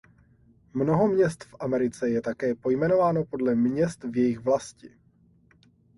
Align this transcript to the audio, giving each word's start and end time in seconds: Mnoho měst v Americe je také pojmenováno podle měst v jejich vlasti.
Mnoho 0.73 1.07
měst 1.07 1.43
v 1.43 1.55
Americe 1.59 2.09
je 2.09 2.21
také 2.21 2.55
pojmenováno 2.55 3.25
podle 3.25 3.55
měst 3.55 4.03
v 4.03 4.17
jejich 4.17 4.39
vlasti. 4.39 4.97